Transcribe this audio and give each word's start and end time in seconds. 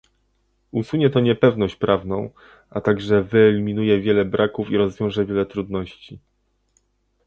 Usunie 0.71 1.09
to 1.09 1.19
niepewność 1.19 1.75
prawną, 1.75 2.29
a 2.69 2.81
także 2.81 3.23
wyeliminuje 3.23 3.99
wiele 4.01 4.25
braków 4.25 4.69
i 4.71 4.77
rozwiąże 4.77 5.25
wiele 5.25 5.45
trudności 5.45 6.19